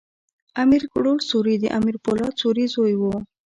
[0.63, 3.13] امیر کروړ سوري د امیر پولاد سوري زوی ؤ.